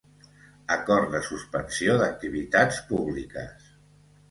[0.75, 3.71] Acord de suspensió d’activitats públiques.